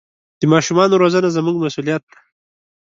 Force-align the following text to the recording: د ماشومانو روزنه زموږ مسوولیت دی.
د 0.39 0.41
ماشومانو 0.53 0.99
روزنه 1.01 1.29
زموږ 1.37 1.55
مسوولیت 1.63 2.01
دی. 2.11 2.17